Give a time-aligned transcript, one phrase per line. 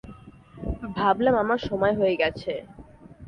[0.95, 2.53] ভাবলাম আমার সময় হয়ে গেছে!